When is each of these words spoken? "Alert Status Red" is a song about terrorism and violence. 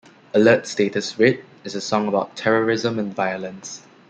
"Alert 0.33 0.65
Status 0.65 1.19
Red" 1.19 1.43
is 1.63 1.75
a 1.75 1.79
song 1.79 2.07
about 2.07 2.35
terrorism 2.35 2.97
and 2.97 3.13
violence. 3.13 3.83